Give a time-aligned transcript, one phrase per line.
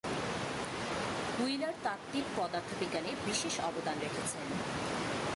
[1.35, 4.45] Wheeler তাত্ত্বিক পদার্থবিজ্ঞানে বিশেষ অবদান রেখেছেন।